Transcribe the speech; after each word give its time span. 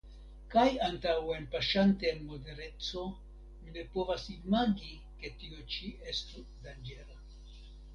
Kaj 0.53 0.61
antaŭenpaŝante 0.85 2.09
en 2.13 2.25
modereco, 2.33 3.05
mi 3.61 3.77
ne 3.79 3.87
povas 3.95 4.27
imagi, 4.41 4.93
ke 5.23 5.37
tio 5.41 5.65
ĉi 5.79 5.97
estu 6.17 6.49
danĝera. 6.69 7.25